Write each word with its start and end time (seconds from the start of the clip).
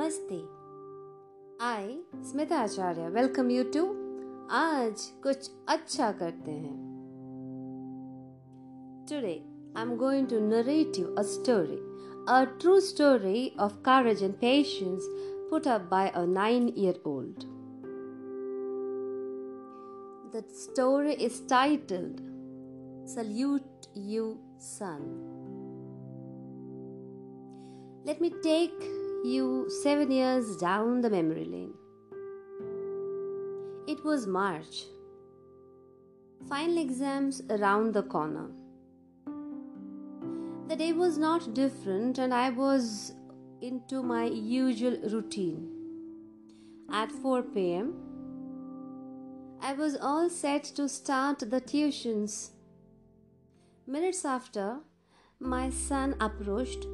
नमस्ते 0.00 0.36
I 1.64 1.96
Smita 2.30 2.58
Acharya 2.62 3.08
welcome 3.14 3.50
you 3.50 3.64
to 3.74 3.84
आज 4.56 5.02
कुछ 5.22 5.50
अच्छा 5.68 6.10
करते 6.20 6.50
हैं 6.50 6.76
today 9.10 9.34
I 9.76 9.82
am 9.82 9.96
going 9.98 10.26
to 10.28 10.40
narrate 10.48 10.98
you 10.98 11.14
a 11.14 11.22
story 11.34 11.84
a 12.28 12.46
true 12.62 12.80
story 12.80 13.54
of 13.56 13.74
courage 13.82 14.20
and 14.20 14.36
patience 14.40 15.04
put 15.50 15.66
up 15.66 15.88
by 15.90 16.10
a 16.20 16.26
nine 16.26 16.64
year 16.76 16.94
old. 17.04 17.44
The 20.32 20.42
story 20.52 21.14
is 21.14 21.40
titled 21.52 22.20
Salute 23.06 23.86
You, 23.94 24.40
Son. 24.58 25.04
Let 28.04 28.20
me 28.20 28.30
take 28.40 28.82
you 29.23 29.69
seven 29.83 30.11
years 30.11 30.57
down 30.57 31.01
the 31.01 31.09
memory 31.09 31.45
lane. 31.45 31.73
It 33.87 34.03
was 34.03 34.25
March. 34.25 34.85
Final 36.49 36.77
exams 36.79 37.41
around 37.49 37.93
the 37.93 38.03
corner. 38.03 38.49
The 40.67 40.75
day 40.75 40.93
was 40.93 41.17
not 41.17 41.53
different, 41.53 42.17
and 42.17 42.33
I 42.33 42.49
was 42.49 43.13
into 43.61 44.01
my 44.01 44.25
usual 44.25 44.97
routine. 45.11 45.69
At 46.91 47.11
4 47.11 47.43
pm, 47.43 47.93
I 49.61 49.73
was 49.73 49.95
all 49.95 50.29
set 50.29 50.63
to 50.75 50.89
start 50.89 51.39
the 51.39 51.61
tuitions. 51.61 52.51
Minutes 53.85 54.25
after, 54.25 54.79
my 55.39 55.69
son 55.69 56.15
approached 56.19 56.87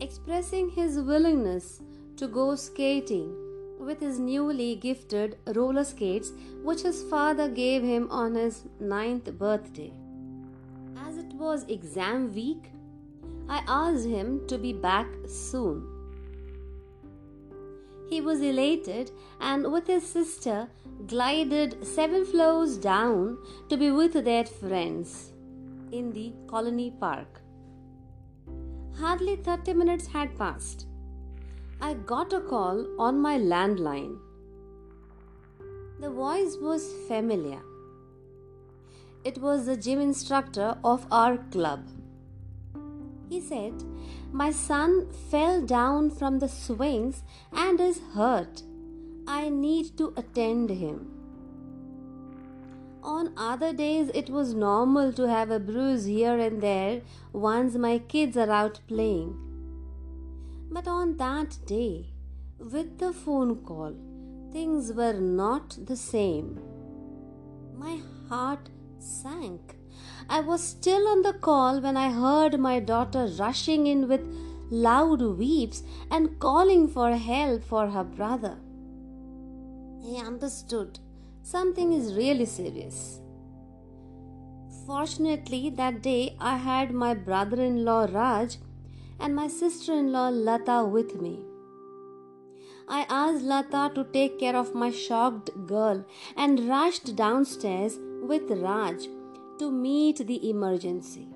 expressing 0.00 0.70
his 0.70 0.98
willingness 0.98 1.82
to 2.16 2.28
go 2.28 2.54
skating 2.54 3.34
with 3.78 4.00
his 4.00 4.18
newly 4.18 4.76
gifted 4.76 5.36
roller 5.54 5.84
skates, 5.84 6.32
which 6.62 6.82
his 6.82 7.02
father 7.04 7.48
gave 7.48 7.82
him 7.82 8.08
on 8.10 8.34
his 8.34 8.64
ninth 8.80 9.30
birthday. 9.38 9.92
As 10.96 11.18
it 11.18 11.32
was 11.34 11.64
exam 11.64 12.34
week, 12.34 12.70
I 13.48 13.62
asked 13.66 14.06
him 14.06 14.46
to 14.46 14.56
be 14.56 14.72
back 14.72 15.06
soon. 15.26 15.86
He 18.08 18.20
was 18.20 18.40
elated 18.40 19.10
and, 19.40 19.72
with 19.72 19.86
his 19.86 20.06
sister, 20.06 20.68
glided 21.06 21.84
seven 21.84 22.24
floors 22.24 22.76
down 22.78 23.38
to 23.68 23.76
be 23.76 23.90
with 23.90 24.12
their 24.24 24.44
friends 24.44 25.32
in 25.90 26.12
the 26.12 26.32
colony 26.46 26.92
park. 27.00 27.43
Hardly 28.98 29.36
30 29.36 29.74
minutes 29.74 30.06
had 30.06 30.36
passed. 30.38 30.86
I 31.80 31.94
got 31.94 32.32
a 32.32 32.40
call 32.40 32.86
on 32.98 33.20
my 33.20 33.36
landline. 33.38 34.18
The 36.00 36.10
voice 36.10 36.56
was 36.60 36.92
familiar. 37.08 37.60
It 39.24 39.38
was 39.38 39.66
the 39.66 39.76
gym 39.76 40.00
instructor 40.00 40.76
of 40.84 41.06
our 41.10 41.38
club. 41.38 41.88
He 43.28 43.40
said, 43.40 43.82
My 44.32 44.50
son 44.52 45.08
fell 45.30 45.60
down 45.62 46.10
from 46.10 46.38
the 46.38 46.48
swings 46.48 47.24
and 47.52 47.80
is 47.80 48.00
hurt. 48.14 48.62
I 49.26 49.48
need 49.48 49.96
to 49.98 50.12
attend 50.16 50.70
him. 50.70 51.13
On 53.04 53.34
other 53.36 53.74
days, 53.74 54.10
it 54.14 54.30
was 54.30 54.54
normal 54.54 55.12
to 55.12 55.28
have 55.28 55.50
a 55.50 55.60
bruise 55.60 56.06
here 56.06 56.38
and 56.38 56.62
there 56.62 57.02
once 57.34 57.74
my 57.74 57.98
kids 57.98 58.34
are 58.34 58.50
out 58.50 58.80
playing. 58.88 59.36
But 60.70 60.88
on 60.88 61.18
that 61.18 61.58
day, 61.66 62.06
with 62.58 62.98
the 62.98 63.12
phone 63.12 63.56
call, 63.56 63.94
things 64.52 64.90
were 64.94 65.12
not 65.12 65.76
the 65.84 65.96
same. 65.96 66.58
My 67.76 68.00
heart 68.30 68.70
sank. 68.98 69.76
I 70.30 70.40
was 70.40 70.64
still 70.64 71.06
on 71.06 71.20
the 71.20 71.34
call 71.34 71.82
when 71.82 71.98
I 71.98 72.10
heard 72.10 72.58
my 72.58 72.80
daughter 72.80 73.26
rushing 73.38 73.86
in 73.86 74.08
with 74.08 74.26
loud 74.70 75.20
weeps 75.20 75.82
and 76.10 76.38
calling 76.38 76.88
for 76.88 77.14
help 77.14 77.64
for 77.64 77.88
her 77.88 78.04
brother. 78.04 78.56
I 80.06 80.26
understood 80.26 80.98
Something 81.46 81.92
is 81.92 82.14
really 82.14 82.46
serious. 82.46 83.20
Fortunately, 84.86 85.68
that 85.68 86.00
day 86.02 86.36
I 86.40 86.56
had 86.56 86.94
my 86.94 87.12
brother 87.12 87.62
in 87.62 87.84
law 87.84 88.06
Raj 88.10 88.56
and 89.20 89.36
my 89.36 89.48
sister 89.48 89.92
in 89.92 90.10
law 90.10 90.30
Lata 90.30 90.88
with 90.90 91.20
me. 91.20 91.44
I 92.88 93.04
asked 93.10 93.44
Lata 93.44 93.92
to 93.94 94.04
take 94.04 94.38
care 94.38 94.56
of 94.56 94.74
my 94.74 94.90
shocked 94.90 95.50
girl 95.66 96.06
and 96.34 96.66
rushed 96.66 97.14
downstairs 97.14 97.98
with 98.22 98.50
Raj 98.50 99.04
to 99.58 99.70
meet 99.70 100.26
the 100.26 100.48
emergency. 100.48 101.28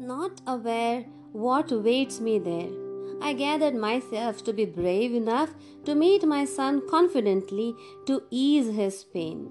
Not 0.00 0.40
aware 0.48 1.04
what 1.30 1.70
waits 1.70 2.18
me 2.18 2.40
there, 2.40 2.83
I 3.20 3.32
gathered 3.32 3.74
myself 3.74 4.44
to 4.44 4.52
be 4.52 4.64
brave 4.64 5.14
enough 5.14 5.54
to 5.84 5.94
meet 5.94 6.24
my 6.24 6.44
son 6.44 6.82
confidently 6.88 7.74
to 8.06 8.22
ease 8.30 8.74
his 8.74 9.04
pain. 9.04 9.50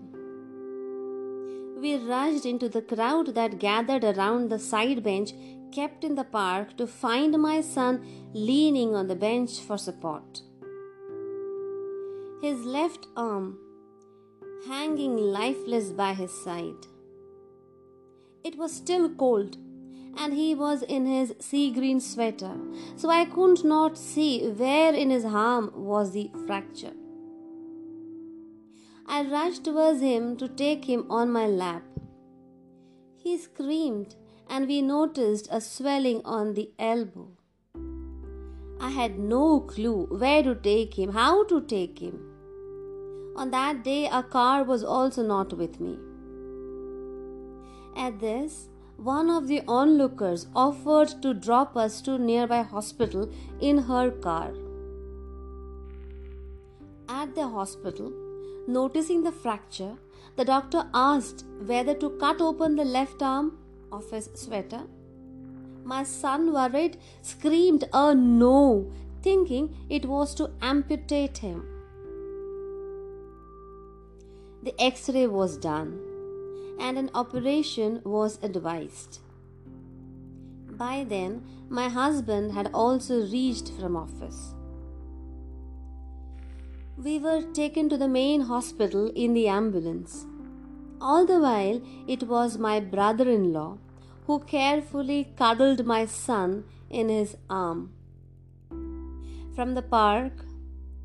We 1.82 1.98
rushed 1.98 2.46
into 2.46 2.70
the 2.70 2.82
crowd 2.82 3.36
that 3.36 3.60
gathered 3.60 4.04
around 4.04 4.50
the 4.50 4.60
side 4.60 5.04
bench 5.04 5.34
kept 5.74 6.04
in 6.04 6.16
the 6.16 6.24
park 6.24 6.78
to 6.78 6.88
find 6.88 7.38
my 7.42 7.62
son 7.62 8.06
leaning 8.34 8.96
on 8.96 9.08
the 9.08 9.16
bench 9.16 9.60
for 9.60 9.78
support. 9.78 10.42
His 12.42 12.64
left 12.66 13.08
arm 13.18 13.58
hanging 14.68 15.18
lifeless 15.18 15.92
by 15.92 16.14
his 16.14 16.32
side. 16.44 16.88
It 18.44 18.58
was 18.58 18.72
still 18.74 19.10
cold 19.10 19.58
and 20.18 20.34
he 20.34 20.56
was 20.56 20.82
in 20.84 21.06
his 21.06 21.34
sea 21.40 21.72
green 21.72 22.00
sweater, 22.00 22.56
so 22.96 23.10
I 23.10 23.26
could 23.26 23.64
not 23.64 23.98
see 23.98 24.48
where 24.48 24.94
in 24.94 25.10
his 25.10 25.26
arm 25.26 25.72
was 25.76 26.12
the 26.12 26.30
fracture. 26.46 26.94
I 29.06 29.24
rushed 29.24 29.64
towards 29.66 30.02
him 30.02 30.38
to 30.38 30.48
take 30.48 30.86
him 30.86 31.06
on 31.10 31.32
my 31.32 31.46
lap. 31.46 31.84
He 33.18 33.38
screamed, 33.38 34.16
and 34.50 34.68
we 34.68 34.82
noticed 34.82 35.48
a 35.52 35.60
swelling 35.62 36.22
on 36.24 36.54
the 36.54 36.72
elbow. 36.78 37.30
I 38.80 38.90
had 38.90 39.18
no 39.18 39.62
clue 39.62 40.08
where 40.10 40.44
to 40.44 40.56
take 40.56 40.98
him, 40.98 41.14
how 41.14 41.46
to 41.46 41.62
take 41.62 42.00
him. 42.00 42.20
On 43.36 43.50
that 43.52 43.84
day, 43.84 44.08
a 44.08 44.22
car 44.22 44.64
was 44.64 44.84
also 44.84 45.24
not 45.24 45.54
with 45.54 45.80
me. 45.80 45.98
At 47.96 48.20
this, 48.20 48.70
one 48.98 49.30
of 49.30 49.48
the 49.48 49.62
onlookers 49.68 50.48
offered 50.56 51.10
to 51.22 51.34
drop 51.34 51.76
us 51.76 52.02
to 52.02 52.18
nearby 52.18 52.62
hospital 52.62 53.30
in 53.60 53.78
her 53.78 54.12
car. 54.12 54.54
At 57.10 57.36
the 57.36 57.48
hospital, 57.48 58.12
noticing 58.68 59.24
the 59.24 59.32
fracture, 59.32 59.98
the 60.36 60.46
doctor 60.46 60.88
asked 60.94 61.46
whether 61.66 61.94
to 61.96 62.12
cut 62.12 62.42
open 62.42 62.76
the 62.76 62.86
left 62.86 63.22
arm 63.22 63.58
of 63.92 64.10
his 64.10 64.30
sweater. 64.36 64.84
My 65.84 66.04
son, 66.04 66.54
worried, 66.54 66.98
screamed 67.22 67.84
a 67.94 68.16
no, 68.16 68.92
thinking 69.22 69.76
it 69.90 70.06
was 70.06 70.34
to 70.36 70.52
amputate 70.62 71.40
him. 71.40 71.68
The 74.64 74.74
x 74.82 75.10
ray 75.10 75.28
was 75.28 75.58
done 75.58 76.13
and 76.80 76.98
an 76.98 77.10
operation 77.14 78.02
was 78.04 78.40
advised. 78.42 79.20
By 80.70 81.06
then, 81.08 81.44
my 81.70 81.90
husband 81.90 82.52
had 82.52 82.70
also 82.74 83.28
reached 83.28 83.72
from 83.80 83.96
office. 83.96 84.54
We 86.98 87.20
were 87.20 87.42
taken 87.54 87.90
to 87.90 87.98
the 87.98 88.08
main 88.08 88.42
hospital 88.42 89.12
in 89.16 89.34
the 89.34 89.48
ambulance. 89.48 90.26
All 91.02 91.26
the 91.26 91.40
while, 91.40 91.82
it 92.08 92.24
was 92.24 92.58
my 92.58 92.80
brother 92.80 93.30
in 93.30 93.52
law 93.52 93.78
who 94.26 94.40
carefully 94.40 95.34
cuddled 95.36 95.86
my 95.86 96.06
son 96.06 96.64
in 96.90 97.10
his 97.10 97.36
arm. 97.50 97.92
From 99.56 99.74
the 99.74 99.82
park, 99.82 100.46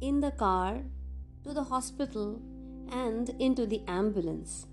in 0.00 0.20
the 0.20 0.30
car, 0.30 0.82
to 1.44 1.52
the 1.52 1.64
hospital, 1.64 2.40
and 2.90 3.30
into 3.40 3.66
the 3.66 3.82
ambulance. 3.88 4.67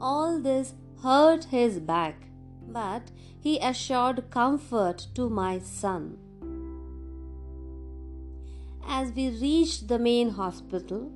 All 0.00 0.40
this 0.40 0.74
hurt 1.02 1.44
his 1.44 1.78
back, 1.78 2.28
but 2.66 3.10
he 3.38 3.58
assured 3.58 4.30
comfort 4.30 5.06
to 5.14 5.28
my 5.28 5.58
son. 5.58 6.18
As 8.86 9.12
we 9.12 9.28
reached 9.28 9.88
the 9.88 9.98
main 9.98 10.30
hospital, 10.30 11.12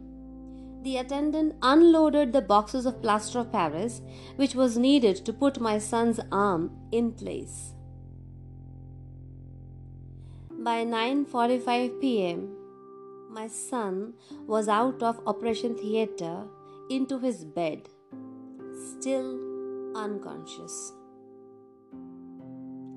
the 0.82 0.98
attendant 0.98 1.54
unloaded 1.62 2.32
the 2.32 2.42
boxes 2.42 2.84
of 2.84 3.00
plaster 3.00 3.38
of 3.38 3.50
Paris 3.50 4.02
which 4.36 4.54
was 4.54 4.76
needed 4.76 5.24
to 5.24 5.32
put 5.32 5.58
my 5.58 5.78
son's 5.78 6.20
arm 6.30 6.70
in 6.92 7.12
place. 7.12 7.72
By 10.50 10.84
9:45 10.84 12.00
p.m., 12.00 12.56
my 13.30 13.48
son 13.48 14.14
was 14.46 14.68
out 14.68 15.02
of 15.02 15.20
operation 15.26 15.74
theater 15.74 16.44
into 16.90 17.18
his 17.18 17.44
bed, 17.44 17.88
still 18.74 19.38
unconscious. 19.96 20.92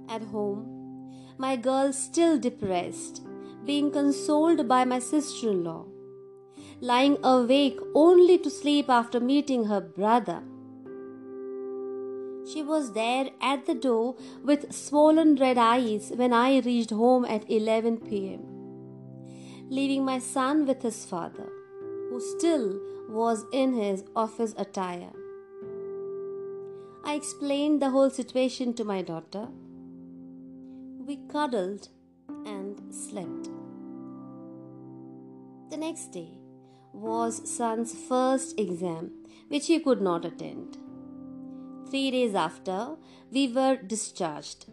At 0.10 0.24
home, 0.24 0.78
my 1.38 1.56
girl 1.56 1.94
still 1.94 2.40
depressed, 2.40 3.22
being 3.66 3.92
consoled 3.92 4.68
by 4.68 4.86
my 4.86 5.00
sister 5.00 5.52
in 5.52 5.64
law, 5.64 5.86
lying 6.82 7.18
awake 7.24 7.80
only 7.94 8.38
to 8.40 8.50
sleep 8.50 8.90
after 8.90 9.20
meeting 9.20 9.66
her 9.66 9.82
brother. 9.82 10.42
She 12.52 12.64
was 12.64 12.94
there 12.94 13.30
at 13.42 13.66
the 13.66 13.76
door 13.76 14.16
with 14.44 14.74
swollen 14.74 15.36
red 15.36 15.58
eyes 15.58 16.12
when 16.16 16.32
I 16.32 16.60
reached 16.60 16.92
home 16.92 17.26
at 17.26 17.50
11 17.52 17.98
pm, 17.98 18.42
leaving 19.70 20.06
my 20.06 20.20
son 20.20 20.66
with 20.66 20.82
his 20.82 21.04
father, 21.06 21.50
who 22.10 22.22
still 22.22 22.80
was 23.10 23.46
in 23.52 23.74
his 23.74 24.06
office 24.16 24.56
attire. 24.58 25.12
I 27.10 27.14
explained 27.14 27.82
the 27.82 27.90
whole 27.92 28.10
situation 28.10 28.74
to 28.74 28.84
my 28.84 29.02
daughter 29.02 29.48
we 31.08 31.16
cuddled 31.32 31.88
and 32.46 32.82
slept. 32.94 33.46
The 35.70 35.78
next 35.78 36.08
day 36.08 36.38
was 36.92 37.50
son's 37.50 37.96
first 38.10 38.60
exam, 38.60 39.12
which 39.48 39.68
he 39.68 39.80
could 39.80 40.02
not 40.02 40.26
attend. 40.26 40.78
Three 41.90 42.12
days 42.12 42.36
after, 42.36 42.98
we 43.32 43.48
were 43.54 43.78
discharged. 43.78 44.66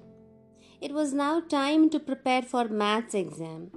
It 0.80 0.92
was 0.92 1.14
now 1.14 1.38
time 1.38 1.88
to 1.90 2.00
prepare 2.00 2.42
for 2.42 2.68
maths 2.68 3.14
exam, 3.14 3.70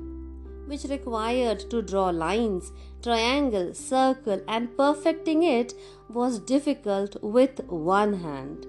which 0.68 0.84
required 0.84 1.60
to 1.72 1.82
draw 1.82 2.10
lines, 2.10 2.72
triangle, 3.02 3.74
circle, 3.74 4.42
and 4.48 4.76
perfecting 4.78 5.44
it 5.44 5.74
was 6.10 6.40
difficult 6.40 7.22
with 7.24 7.64
one 7.68 8.14
hand. 8.14 8.66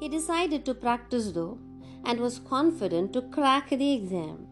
He 0.00 0.08
decided 0.08 0.64
to 0.66 0.74
practice 0.74 1.32
though 1.32 1.58
and 2.04 2.20
was 2.20 2.38
confident 2.38 3.12
to 3.12 3.22
crack 3.22 3.70
the 3.70 3.92
exam. 3.92 4.46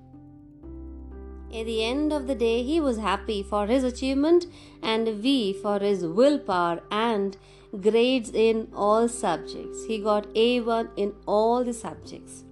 At 1.55 1.65
the 1.65 1.83
end 1.83 2.13
of 2.13 2.27
the 2.27 2.35
day, 2.35 2.63
he 2.63 2.79
was 2.79 2.99
happy 2.99 3.43
for 3.43 3.67
his 3.67 3.83
achievement 3.83 4.45
and 4.83 5.23
we 5.23 5.55
for 5.55 5.79
his 5.79 6.05
willpower 6.05 6.83
and 6.91 7.39
grades 7.81 8.31
in 8.31 8.69
all 8.75 9.09
subjects. 9.09 9.85
He 9.87 9.99
got 9.99 10.29
A1 10.35 10.91
in 10.97 11.15
all 11.27 11.65
the 11.65 11.73
subjects. 11.73 12.45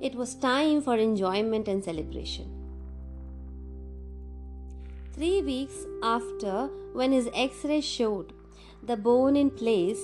It 0.00 0.14
was 0.14 0.34
time 0.34 0.82
for 0.82 0.96
enjoyment 0.96 1.68
and 1.68 1.84
celebration. 1.84 2.50
Three 5.12 5.42
weeks 5.42 5.86
after, 6.02 6.68
when 6.92 7.12
his 7.12 7.28
x 7.32 7.64
ray 7.64 7.80
showed 7.80 8.32
the 8.82 8.96
bone 8.96 9.36
in 9.36 9.50
place, 9.50 10.00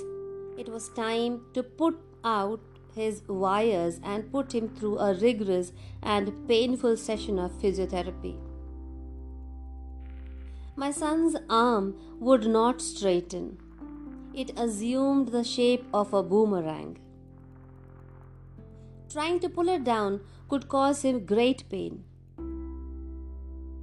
it 0.57 0.69
was 0.69 0.89
time 0.91 1.43
to 1.55 1.63
put 1.63 1.99
out 2.25 2.61
his 2.95 3.23
wires 3.29 4.01
and 4.03 4.31
put 4.31 4.55
him 4.55 4.69
through 4.69 4.99
a 4.99 5.15
rigorous 5.15 5.73
and 6.03 6.33
painful 6.49 6.97
session 6.97 7.39
of 7.39 7.53
physiotherapy. 7.53 8.37
My 10.77 10.91
son's 10.91 11.37
arm 11.51 11.95
would 12.19 12.47
not 12.47 12.81
straighten. 12.81 13.59
It 14.35 14.59
assumed 14.59 15.29
the 15.29 15.45
shape 15.45 15.85
of 15.93 16.15
a 16.15 16.23
boomerang. 16.23 16.99
Trying 19.13 19.41
to 19.41 19.51
pull 19.51 19.69
her 19.69 19.79
down 19.79 20.21
could 20.49 20.69
cause 20.69 21.03
him 21.03 21.27
great 21.27 21.69
pain. 21.69 22.05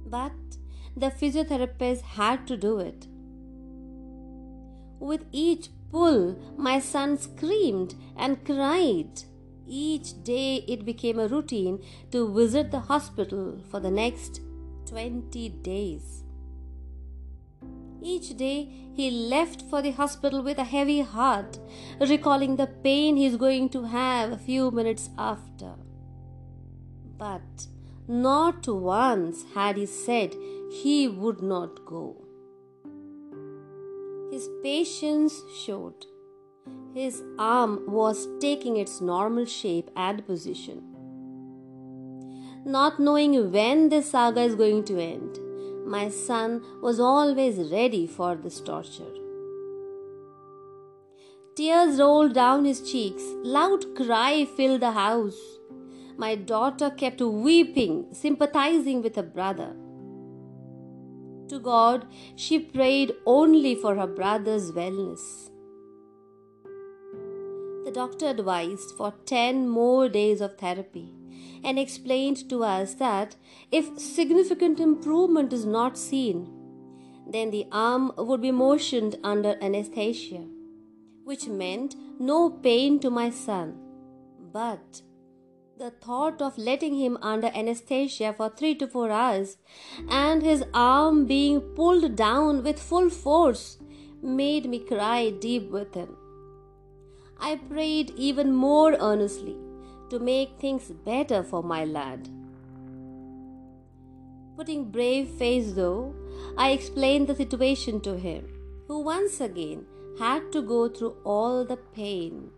But 0.04 0.32
the 0.96 1.10
physiotherapist 1.10 2.00
had 2.02 2.48
to 2.48 2.56
do 2.56 2.78
it. 2.80 3.06
With 4.98 5.24
each 5.30 5.68
pull, 5.92 6.36
my 6.56 6.80
son 6.80 7.16
screamed 7.16 7.94
and 8.16 8.44
cried. 8.44 9.22
Each 9.68 10.20
day 10.24 10.64
it 10.66 10.84
became 10.84 11.20
a 11.20 11.28
routine 11.28 11.80
to 12.10 12.32
visit 12.34 12.72
the 12.72 12.80
hospital 12.80 13.60
for 13.70 13.78
the 13.78 13.90
next 13.90 14.40
20 14.86 15.48
days. 15.48 16.24
Each 18.02 18.36
day 18.36 18.68
he 18.94 19.10
left 19.10 19.62
for 19.62 19.82
the 19.82 19.90
hospital 19.90 20.42
with 20.42 20.58
a 20.58 20.64
heavy 20.64 21.00
heart, 21.00 21.58
recalling 22.00 22.56
the 22.56 22.66
pain 22.66 23.16
he's 23.16 23.36
going 23.36 23.68
to 23.70 23.84
have 23.84 24.32
a 24.32 24.38
few 24.38 24.70
minutes 24.70 25.10
after. 25.18 25.74
But 27.18 27.66
not 28.08 28.66
once 28.66 29.44
had 29.54 29.76
he 29.76 29.86
said 29.86 30.34
he 30.70 31.08
would 31.08 31.42
not 31.42 31.84
go. 31.84 32.16
His 34.32 34.48
patience 34.62 35.42
showed. 35.64 36.06
His 36.94 37.22
arm 37.38 37.84
was 37.86 38.26
taking 38.40 38.76
its 38.76 39.00
normal 39.00 39.44
shape 39.44 39.90
and 39.96 40.26
position. 40.26 40.82
Not 42.64 42.98
knowing 42.98 43.52
when 43.52 43.88
this 43.88 44.10
saga 44.10 44.40
is 44.42 44.54
going 44.54 44.84
to 44.84 44.98
end, 44.98 45.38
my 45.90 46.08
son 46.08 46.62
was 46.80 47.00
always 47.00 47.56
ready 47.72 48.06
for 48.06 48.36
this 48.36 48.60
torture. 48.60 49.12
Tears 51.56 51.98
rolled 51.98 52.32
down 52.34 52.64
his 52.64 52.80
cheeks. 52.90 53.24
Loud 53.42 53.84
cry 53.96 54.46
filled 54.56 54.82
the 54.82 54.92
house. 54.92 55.40
My 56.16 56.36
daughter 56.36 56.90
kept 56.90 57.20
weeping, 57.20 58.06
sympathizing 58.12 59.02
with 59.02 59.16
her 59.16 59.28
brother. 59.38 59.74
To 61.48 61.58
God, 61.58 62.06
she 62.36 62.60
prayed 62.60 63.12
only 63.26 63.74
for 63.74 63.96
her 63.96 64.06
brother's 64.06 64.70
wellness. 64.70 65.50
The 67.84 67.90
doctor 67.92 68.28
advised 68.28 68.92
for 68.96 69.12
10 69.26 69.68
more 69.68 70.08
days 70.08 70.40
of 70.40 70.56
therapy 70.56 71.08
and 71.62 71.78
explained 71.78 72.48
to 72.48 72.64
us 72.64 72.94
that 72.94 73.36
if 73.70 73.98
significant 73.98 74.80
improvement 74.80 75.52
is 75.52 75.64
not 75.64 75.98
seen, 75.98 76.48
then 77.26 77.50
the 77.50 77.66
arm 77.70 78.12
would 78.16 78.40
be 78.40 78.50
motioned 78.50 79.16
under 79.22 79.56
anesthesia, 79.62 80.44
which 81.24 81.46
meant 81.46 81.94
no 82.18 82.50
pain 82.50 82.98
to 83.00 83.10
my 83.10 83.30
son, 83.30 83.78
but 84.52 85.02
the 85.78 85.90
thought 85.90 86.42
of 86.42 86.58
letting 86.58 86.94
him 86.94 87.16
under 87.22 87.50
anesthesia 87.54 88.34
for 88.36 88.50
three 88.50 88.74
to 88.74 88.86
four 88.86 89.10
hours 89.10 89.56
and 90.10 90.42
his 90.42 90.62
arm 90.74 91.24
being 91.24 91.60
pulled 91.60 92.14
down 92.16 92.62
with 92.62 92.78
full 92.78 93.08
force 93.08 93.78
made 94.22 94.68
me 94.68 94.78
cry 94.78 95.30
deep 95.30 95.70
within. 95.70 96.08
I 97.40 97.56
prayed 97.56 98.10
even 98.10 98.54
more 98.54 98.92
earnestly 99.00 99.56
to 100.10 100.18
make 100.18 100.58
things 100.58 100.90
better 100.90 101.42
for 101.42 101.62
my 101.62 101.84
lad. 101.84 102.28
Putting 104.56 104.90
brave 104.90 105.28
face 105.28 105.72
though, 105.72 106.14
I 106.58 106.70
explained 106.70 107.28
the 107.28 107.34
situation 107.34 108.00
to 108.02 108.16
him, 108.16 108.48
who 108.88 109.00
once 109.00 109.40
again 109.40 109.86
had 110.18 110.52
to 110.52 110.62
go 110.62 110.88
through 110.88 111.16
all 111.24 111.64
the 111.64 111.76
pain 111.76 112.50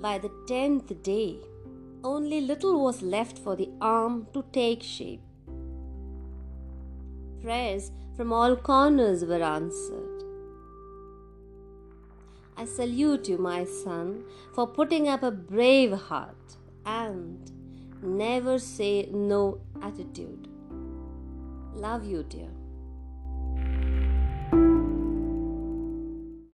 by 0.00 0.16
the 0.18 0.30
tenth 0.46 1.02
day, 1.02 1.36
only 2.02 2.40
little 2.40 2.82
was 2.82 3.02
left 3.02 3.38
for 3.38 3.54
the 3.54 3.68
arm 3.80 4.26
to 4.32 4.42
take 4.52 4.82
shape. 4.82 5.20
Prayers 7.42 7.90
from 8.16 8.32
all 8.32 8.56
corners 8.56 9.24
were 9.24 9.42
answered. 9.42 10.09
I 12.56 12.64
salute 12.64 13.28
you, 13.28 13.38
my 13.38 13.64
son, 13.64 14.24
for 14.54 14.66
putting 14.66 15.08
up 15.08 15.22
a 15.22 15.30
brave 15.30 15.92
heart 15.92 16.56
and 16.84 17.50
never 18.02 18.58
say 18.58 19.08
no 19.10 19.60
attitude. 19.82 20.48
Love 21.74 22.04
you, 22.04 22.22
dear. 22.22 22.50